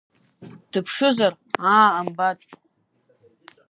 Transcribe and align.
Дыԥшызар, 0.71 1.33
аа, 1.73 1.87
амбатә… 1.99 2.45